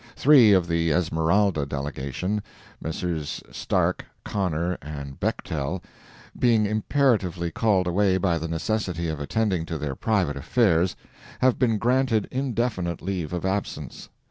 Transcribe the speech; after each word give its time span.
Three 0.15 0.51
of 0.51 0.67
the 0.67 0.89
Esmeralda 0.91 1.67
delegation—Messrs. 1.67 3.43
Stark, 3.51 4.03
Conner 4.25 4.75
and 4.81 5.19
Bechtel, 5.19 5.83
being 6.39 6.65
imperatively 6.65 7.51
called 7.51 7.85
away 7.85 8.17
by 8.17 8.39
the 8.39 8.47
necessity 8.47 9.09
of 9.09 9.19
attending 9.19 9.63
to 9.67 9.77
their 9.77 9.93
private 9.93 10.37
affairs, 10.37 10.95
have 11.41 11.59
been 11.59 11.77
granted 11.77 12.27
indefinite 12.31 13.03
leave 13.03 13.31
of 13.31 13.45
absence. 13.45 14.09